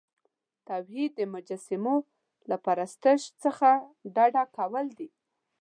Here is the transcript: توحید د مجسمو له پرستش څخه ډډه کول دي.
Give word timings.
توحید 0.67 1.11
د 1.15 1.21
مجسمو 1.33 1.95
له 2.49 2.57
پرستش 2.65 3.21
څخه 3.43 3.69
ډډه 4.15 4.43
کول 4.57 4.85
دي. 4.99 5.09